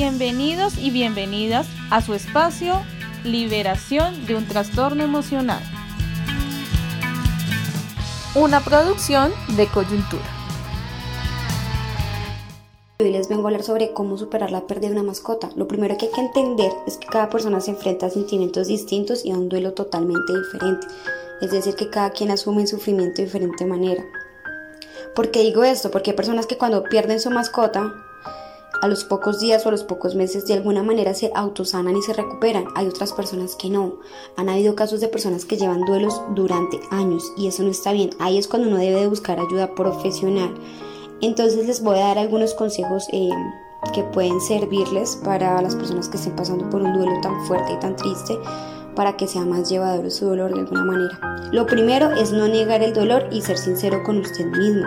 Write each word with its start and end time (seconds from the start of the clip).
Bienvenidos 0.00 0.78
y 0.78 0.90
bienvenidas 0.90 1.66
a 1.90 2.00
su 2.00 2.14
espacio 2.14 2.80
Liberación 3.22 4.24
de 4.24 4.34
un 4.34 4.48
trastorno 4.48 5.04
emocional. 5.04 5.62
Una 8.34 8.60
producción 8.60 9.30
de 9.58 9.66
coyuntura. 9.66 10.24
Hoy 12.98 13.10
les 13.10 13.28
vengo 13.28 13.42
a 13.42 13.46
hablar 13.48 13.62
sobre 13.62 13.92
cómo 13.92 14.16
superar 14.16 14.50
la 14.50 14.66
pérdida 14.66 14.88
de 14.88 14.94
una 14.94 15.02
mascota. 15.02 15.50
Lo 15.54 15.68
primero 15.68 15.98
que 15.98 16.06
hay 16.06 16.12
que 16.12 16.22
entender 16.22 16.72
es 16.86 16.96
que 16.96 17.06
cada 17.06 17.28
persona 17.28 17.60
se 17.60 17.72
enfrenta 17.72 18.06
a 18.06 18.10
sentimientos 18.10 18.68
distintos 18.68 19.26
y 19.26 19.32
a 19.32 19.36
un 19.36 19.50
duelo 19.50 19.74
totalmente 19.74 20.32
diferente. 20.32 20.86
Es 21.42 21.50
decir, 21.50 21.74
que 21.74 21.90
cada 21.90 22.08
quien 22.08 22.30
asume 22.30 22.62
el 22.62 22.68
sufrimiento 22.68 23.16
de 23.18 23.26
diferente 23.26 23.66
manera. 23.66 24.02
¿Por 25.14 25.30
qué 25.30 25.40
digo 25.40 25.62
esto? 25.62 25.90
Porque 25.90 26.12
hay 26.12 26.16
personas 26.16 26.46
que 26.46 26.56
cuando 26.56 26.84
pierden 26.84 27.20
su 27.20 27.30
mascota 27.30 27.92
a 28.80 28.88
los 28.88 29.04
pocos 29.04 29.40
días 29.40 29.64
o 29.64 29.68
a 29.68 29.72
los 29.72 29.84
pocos 29.84 30.14
meses 30.14 30.46
de 30.46 30.54
alguna 30.54 30.82
manera 30.82 31.14
se 31.14 31.30
autosanan 31.34 31.96
y 31.96 32.02
se 32.02 32.12
recuperan. 32.12 32.66
Hay 32.74 32.86
otras 32.86 33.12
personas 33.12 33.56
que 33.56 33.70
no. 33.70 33.94
Han 34.36 34.48
habido 34.48 34.74
casos 34.74 35.00
de 35.00 35.08
personas 35.08 35.44
que 35.44 35.56
llevan 35.56 35.84
duelos 35.84 36.20
durante 36.34 36.80
años 36.90 37.32
y 37.36 37.46
eso 37.46 37.62
no 37.62 37.70
está 37.70 37.92
bien. 37.92 38.10
Ahí 38.18 38.38
es 38.38 38.48
cuando 38.48 38.68
uno 38.68 38.78
debe 38.78 39.00
de 39.00 39.06
buscar 39.08 39.38
ayuda 39.38 39.74
profesional. 39.74 40.54
Entonces 41.20 41.66
les 41.66 41.82
voy 41.82 41.98
a 41.98 42.06
dar 42.06 42.18
algunos 42.18 42.54
consejos 42.54 43.06
eh, 43.12 43.30
que 43.94 44.02
pueden 44.02 44.40
servirles 44.40 45.16
para 45.16 45.60
las 45.60 45.76
personas 45.76 46.08
que 46.08 46.16
estén 46.16 46.36
pasando 46.36 46.68
por 46.70 46.82
un 46.82 46.92
duelo 46.94 47.20
tan 47.20 47.44
fuerte 47.46 47.72
y 47.72 47.78
tan 47.78 47.96
triste 47.96 48.38
para 48.94 49.16
que 49.16 49.26
sea 49.26 49.44
más 49.44 49.68
llevadero 49.68 50.10
su 50.10 50.26
dolor 50.26 50.52
de 50.52 50.60
alguna 50.60 50.84
manera. 50.84 51.18
Lo 51.52 51.66
primero 51.66 52.10
es 52.12 52.32
no 52.32 52.48
negar 52.48 52.82
el 52.82 52.92
dolor 52.92 53.28
y 53.30 53.42
ser 53.42 53.58
sincero 53.58 54.02
con 54.04 54.18
usted 54.18 54.46
mismo. 54.46 54.86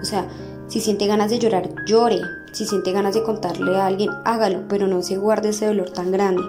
O 0.00 0.04
sea, 0.04 0.26
si 0.68 0.80
siente 0.80 1.06
ganas 1.06 1.30
de 1.30 1.38
llorar, 1.38 1.68
llore. 1.86 2.20
Si 2.52 2.66
siente 2.66 2.92
ganas 2.92 3.14
de 3.14 3.22
contarle 3.22 3.76
a 3.76 3.86
alguien, 3.86 4.10
hágalo, 4.24 4.64
pero 4.68 4.86
no 4.86 5.02
se 5.02 5.16
guarde 5.16 5.48
ese 5.48 5.66
dolor 5.66 5.90
tan 5.90 6.12
grande. 6.12 6.42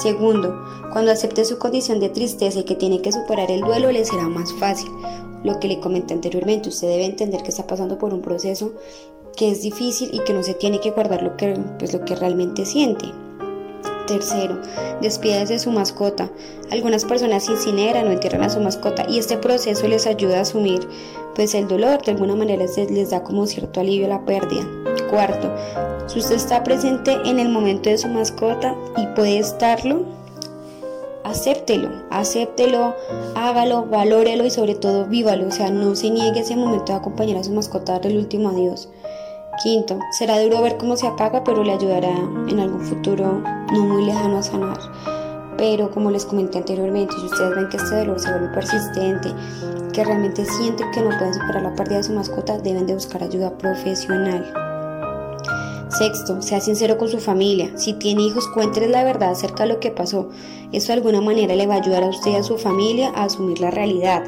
Segundo, 0.00 0.64
cuando 0.92 1.10
acepte 1.10 1.44
su 1.44 1.58
condición 1.58 1.98
de 1.98 2.08
tristeza 2.08 2.60
y 2.60 2.64
que 2.64 2.76
tiene 2.76 3.02
que 3.02 3.10
superar 3.10 3.50
el 3.50 3.62
duelo, 3.62 3.90
le 3.90 4.04
será 4.04 4.28
más 4.28 4.52
fácil. 4.54 4.90
Lo 5.42 5.58
que 5.58 5.68
le 5.68 5.80
comenté 5.80 6.14
anteriormente, 6.14 6.68
usted 6.68 6.88
debe 6.88 7.06
entender 7.06 7.42
que 7.42 7.48
está 7.48 7.66
pasando 7.66 7.98
por 7.98 8.14
un 8.14 8.22
proceso 8.22 8.72
que 9.36 9.50
es 9.50 9.62
difícil 9.62 10.10
y 10.12 10.20
que 10.20 10.32
no 10.32 10.42
se 10.42 10.54
tiene 10.54 10.80
que 10.80 10.90
guardar 10.92 11.22
lo 11.22 11.36
que, 11.36 11.58
pues, 11.78 11.92
lo 11.92 12.04
que 12.04 12.14
realmente 12.14 12.64
siente. 12.64 13.06
Tercero, 14.08 14.58
despídase 15.02 15.52
de 15.52 15.58
su 15.58 15.70
mascota. 15.70 16.30
Algunas 16.70 17.04
personas 17.04 17.46
incineran 17.46 18.08
o 18.08 18.10
entierran 18.10 18.42
a 18.42 18.48
su 18.48 18.58
mascota 18.58 19.04
y 19.06 19.18
este 19.18 19.36
proceso 19.36 19.86
les 19.86 20.06
ayuda 20.06 20.38
a 20.38 20.40
asumir 20.40 20.80
pues 21.34 21.54
el 21.54 21.68
dolor, 21.68 22.02
de 22.02 22.12
alguna 22.12 22.34
manera 22.34 22.64
les 22.64 23.10
da 23.10 23.22
como 23.22 23.46
cierto 23.46 23.80
alivio 23.80 24.06
a 24.06 24.08
la 24.08 24.24
pérdida. 24.24 24.66
Cuarto, 25.10 25.54
si 26.06 26.20
usted 26.20 26.36
está 26.36 26.64
presente 26.64 27.18
en 27.26 27.38
el 27.38 27.50
momento 27.50 27.90
de 27.90 27.98
su 27.98 28.08
mascota 28.08 28.74
y 28.96 29.06
puede 29.08 29.38
estarlo, 29.38 30.06
acéptelo, 31.22 31.90
acéptelo, 32.08 32.96
hágalo, 33.34 33.84
valórelo 33.84 34.46
y 34.46 34.50
sobre 34.50 34.74
todo 34.74 35.04
vívalo, 35.04 35.48
o 35.48 35.50
sea, 35.50 35.70
no 35.70 35.94
se 35.94 36.08
niegue 36.08 36.40
ese 36.40 36.56
momento 36.56 36.92
de 36.92 36.98
acompañar 36.98 37.36
a 37.36 37.44
su 37.44 37.52
mascota 37.52 37.96
a 37.96 37.98
el 37.98 38.16
último 38.16 38.48
adiós. 38.48 38.88
Quinto, 39.62 39.98
será 40.10 40.40
duro 40.40 40.62
ver 40.62 40.76
cómo 40.76 40.96
se 40.96 41.06
apaga, 41.06 41.42
pero 41.42 41.64
le 41.64 41.72
ayudará 41.72 42.10
en 42.48 42.60
algún 42.60 42.80
futuro 42.80 43.42
no 43.72 43.80
muy 43.80 44.04
lejano 44.04 44.38
a 44.38 44.42
sanar. 44.42 44.78
Pero 45.56 45.90
como 45.90 46.12
les 46.12 46.24
comenté 46.24 46.58
anteriormente, 46.58 47.14
si 47.18 47.26
ustedes 47.26 47.56
ven 47.56 47.68
que 47.68 47.76
este 47.78 47.96
dolor 47.96 48.20
se 48.20 48.30
vuelve 48.30 48.54
persistente, 48.54 49.34
que 49.92 50.04
realmente 50.04 50.44
sienten 50.44 50.90
que 50.92 51.02
no 51.02 51.08
pueden 51.18 51.34
superar 51.34 51.62
la 51.62 51.74
pérdida 51.74 51.96
de 51.96 52.04
su 52.04 52.12
mascota, 52.12 52.58
deben 52.58 52.86
de 52.86 52.94
buscar 52.94 53.20
ayuda 53.24 53.58
profesional. 53.58 54.52
Sexto, 55.90 56.40
sea 56.40 56.60
sincero 56.60 56.96
con 56.96 57.08
su 57.08 57.18
familia. 57.18 57.76
Si 57.76 57.94
tiene 57.94 58.22
hijos, 58.22 58.46
cuénteles 58.54 58.90
la 58.90 59.02
verdad 59.02 59.30
acerca 59.30 59.64
de 59.64 59.70
lo 59.70 59.80
que 59.80 59.90
pasó. 59.90 60.28
Eso 60.70 60.88
de 60.88 60.92
alguna 60.92 61.20
manera 61.20 61.56
le 61.56 61.66
va 61.66 61.74
a 61.74 61.78
ayudar 61.78 62.04
a 62.04 62.08
usted 62.08 62.30
y 62.30 62.36
a 62.36 62.44
su 62.44 62.58
familia 62.58 63.10
a 63.16 63.24
asumir 63.24 63.58
la 63.58 63.72
realidad. 63.72 64.22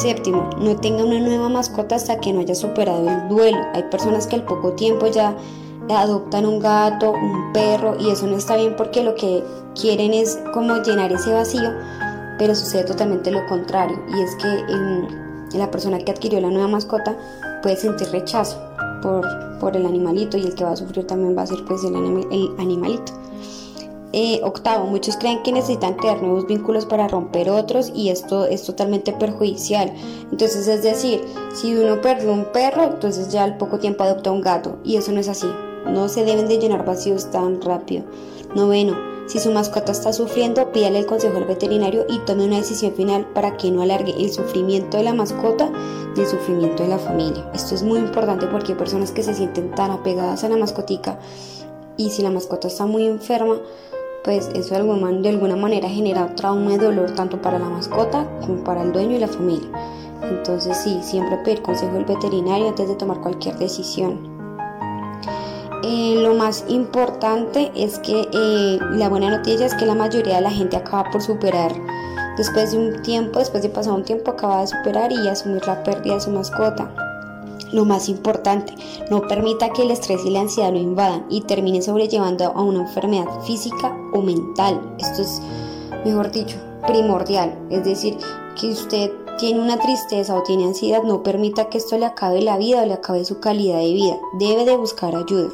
Séptimo, 0.00 0.48
no 0.60 0.76
tenga 0.76 1.04
una 1.04 1.18
nueva 1.18 1.48
mascota 1.48 1.96
hasta 1.96 2.20
que 2.20 2.32
no 2.32 2.38
haya 2.38 2.54
superado 2.54 3.08
el 3.08 3.28
duelo. 3.28 3.58
Hay 3.74 3.82
personas 3.84 4.28
que 4.28 4.36
al 4.36 4.44
poco 4.44 4.74
tiempo 4.74 5.08
ya 5.08 5.36
adoptan 5.90 6.46
un 6.46 6.60
gato, 6.60 7.10
un 7.10 7.52
perro 7.52 7.96
y 7.98 8.10
eso 8.10 8.28
no 8.28 8.36
está 8.36 8.56
bien 8.56 8.76
porque 8.76 9.02
lo 9.02 9.16
que 9.16 9.42
quieren 9.74 10.14
es 10.14 10.38
como 10.54 10.82
llenar 10.82 11.12
ese 11.12 11.32
vacío, 11.32 11.72
pero 12.38 12.54
sucede 12.54 12.84
totalmente 12.84 13.32
lo 13.32 13.44
contrario 13.46 13.98
y 14.08 14.20
es 14.20 14.36
que 14.36 15.58
la 15.58 15.68
persona 15.70 15.98
que 15.98 16.12
adquirió 16.12 16.40
la 16.40 16.50
nueva 16.50 16.68
mascota 16.68 17.16
puede 17.62 17.76
sentir 17.76 18.08
rechazo 18.10 18.56
por, 19.02 19.26
por 19.58 19.76
el 19.76 19.84
animalito 19.84 20.36
y 20.36 20.44
el 20.44 20.54
que 20.54 20.62
va 20.62 20.72
a 20.72 20.76
sufrir 20.76 21.08
también 21.08 21.36
va 21.36 21.42
a 21.42 21.46
ser 21.46 21.64
pues 21.66 21.82
el, 21.82 21.96
el 21.96 22.54
animalito. 22.58 23.12
Eh, 24.12 24.40
octavo, 24.42 24.86
muchos 24.86 25.18
creen 25.18 25.42
que 25.42 25.52
necesitan 25.52 25.94
crear 25.94 26.22
nuevos 26.22 26.46
vínculos 26.46 26.86
para 26.86 27.08
romper 27.08 27.50
otros 27.50 27.92
y 27.94 28.08
esto 28.08 28.46
es 28.46 28.62
totalmente 28.64 29.12
perjudicial. 29.12 29.92
Entonces, 30.32 30.66
es 30.66 30.82
decir, 30.82 31.22
si 31.54 31.74
uno 31.74 32.00
perdió 32.00 32.32
un 32.32 32.46
perro, 32.46 32.84
entonces 32.84 33.30
ya 33.30 33.44
al 33.44 33.58
poco 33.58 33.78
tiempo 33.78 34.04
adopta 34.04 34.32
un 34.32 34.40
gato 34.40 34.78
y 34.82 34.96
eso 34.96 35.12
no 35.12 35.20
es 35.20 35.28
así. 35.28 35.48
No 35.86 36.08
se 36.08 36.24
deben 36.24 36.48
de 36.48 36.58
llenar 36.58 36.86
vacíos 36.86 37.30
tan 37.30 37.60
rápido. 37.60 38.04
Noveno, 38.54 38.96
si 39.26 39.40
su 39.40 39.52
mascota 39.52 39.92
está 39.92 40.14
sufriendo, 40.14 40.72
pídale 40.72 41.00
el 41.00 41.06
consejo 41.06 41.36
al 41.36 41.44
veterinario 41.44 42.06
y 42.08 42.18
tome 42.20 42.46
una 42.46 42.56
decisión 42.56 42.94
final 42.94 43.26
para 43.34 43.58
que 43.58 43.70
no 43.70 43.82
alargue 43.82 44.14
el 44.18 44.32
sufrimiento 44.32 44.96
de 44.96 45.02
la 45.02 45.12
mascota 45.12 45.70
ni 46.16 46.22
el 46.22 46.26
sufrimiento 46.26 46.82
de 46.82 46.88
la 46.88 46.98
familia. 46.98 47.50
Esto 47.52 47.74
es 47.74 47.82
muy 47.82 47.98
importante 47.98 48.46
porque 48.46 48.72
hay 48.72 48.78
personas 48.78 49.12
que 49.12 49.22
se 49.22 49.34
sienten 49.34 49.74
tan 49.74 49.90
apegadas 49.90 50.44
a 50.44 50.48
la 50.48 50.56
mascotica 50.56 51.18
y 51.98 52.08
si 52.08 52.22
la 52.22 52.30
mascota 52.30 52.68
está 52.68 52.86
muy 52.86 53.06
enferma, 53.06 53.60
pues 54.28 54.50
eso 54.54 54.74
de 54.74 54.80
alguna, 55.30 55.56
manera 55.56 55.88
genera 55.88 56.34
trauma 56.34 56.74
y 56.74 56.76
dolor 56.76 57.12
tanto 57.12 57.40
para 57.40 57.58
la 57.58 57.70
mascota 57.70 58.28
como 58.42 58.62
para 58.62 58.82
el 58.82 58.92
dueño 58.92 59.16
y 59.16 59.20
la 59.20 59.26
familia. 59.26 59.70
Entonces 60.22 60.76
sí, 60.76 60.98
siempre 61.02 61.38
pedir 61.38 61.62
consejo 61.62 61.94
del 61.94 62.04
veterinario 62.04 62.68
antes 62.68 62.90
de 62.90 62.94
tomar 62.96 63.22
cualquier 63.22 63.56
decisión. 63.56 64.18
Eh, 65.82 66.16
lo 66.18 66.34
más 66.34 66.66
importante 66.68 67.72
es 67.74 67.98
que 68.00 68.28
eh, 68.30 68.78
la 68.90 69.08
buena 69.08 69.30
noticia 69.30 69.64
es 69.64 69.74
que 69.74 69.86
la 69.86 69.94
mayoría 69.94 70.34
de 70.34 70.42
la 70.42 70.50
gente 70.50 70.76
acaba 70.76 71.10
por 71.10 71.22
superar 71.22 71.72
después 72.36 72.72
de 72.72 72.76
un 72.76 73.00
tiempo, 73.00 73.38
después 73.38 73.62
de 73.62 73.70
pasar 73.70 73.94
un 73.94 74.04
tiempo, 74.04 74.32
acaba 74.32 74.60
de 74.60 74.66
superar 74.66 75.10
y 75.10 75.26
asumir 75.26 75.66
la 75.66 75.82
pérdida 75.82 76.16
de 76.16 76.20
su 76.20 76.30
mascota. 76.30 77.07
Lo 77.72 77.84
más 77.84 78.08
importante, 78.08 78.74
no 79.10 79.22
permita 79.28 79.70
que 79.70 79.82
el 79.82 79.90
estrés 79.90 80.24
y 80.24 80.30
la 80.30 80.40
ansiedad 80.40 80.72
lo 80.72 80.78
invadan 80.78 81.26
y 81.28 81.42
termine 81.42 81.82
sobrellevando 81.82 82.44
a 82.44 82.62
una 82.62 82.80
enfermedad 82.80 83.26
física 83.44 83.96
o 84.12 84.22
mental. 84.22 84.96
Esto 84.98 85.22
es, 85.22 85.40
mejor 86.04 86.30
dicho, 86.30 86.56
primordial. 86.86 87.58
Es 87.70 87.84
decir, 87.84 88.16
que 88.58 88.68
usted 88.68 89.10
tiene 89.38 89.60
una 89.60 89.78
tristeza 89.78 90.34
o 90.34 90.42
tiene 90.42 90.64
ansiedad, 90.64 91.02
no 91.02 91.22
permita 91.22 91.68
que 91.68 91.78
esto 91.78 91.96
le 91.96 92.06
acabe 92.06 92.42
la 92.42 92.58
vida 92.58 92.82
o 92.82 92.86
le 92.86 92.94
acabe 92.94 93.24
su 93.24 93.40
calidad 93.40 93.78
de 93.78 93.92
vida. 93.92 94.16
Debe 94.38 94.64
de 94.64 94.76
buscar 94.76 95.14
ayuda. 95.14 95.50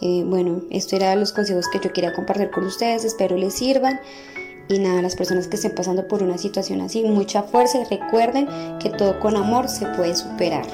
Eh, 0.00 0.24
bueno, 0.26 0.60
estos 0.70 0.94
eran 0.94 1.20
los 1.20 1.32
consejos 1.32 1.68
que 1.68 1.80
yo 1.80 1.92
quería 1.92 2.12
compartir 2.12 2.50
con 2.50 2.64
ustedes. 2.64 3.04
Espero 3.04 3.36
les 3.36 3.54
sirvan. 3.54 4.00
Y 4.68 4.78
nada, 4.78 5.02
las 5.02 5.16
personas 5.16 5.46
que 5.46 5.56
estén 5.56 5.74
pasando 5.74 6.08
por 6.08 6.22
una 6.22 6.38
situación 6.38 6.80
así, 6.80 7.04
mucha 7.04 7.42
fuerza 7.42 7.78
y 7.78 7.84
recuerden 7.84 8.48
que 8.78 8.90
todo 8.90 9.20
con 9.20 9.36
amor 9.36 9.68
se 9.68 9.86
puede 9.86 10.16
superar. 10.16 10.66